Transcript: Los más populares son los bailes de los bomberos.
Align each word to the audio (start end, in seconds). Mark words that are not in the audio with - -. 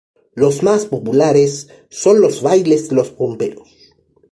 Los 0.33 0.63
más 0.63 0.87
populares 0.87 1.69
son 1.91 2.21
los 2.21 2.41
bailes 2.41 2.89
de 2.89 2.95
los 2.95 3.15
bomberos. 3.15 3.93